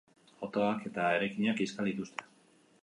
[0.47, 2.31] Autoak eta eraikinak kiskali dituzte.